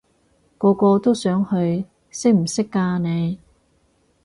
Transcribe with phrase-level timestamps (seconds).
[0.57, 3.37] 個個都想去，識唔識㗎你？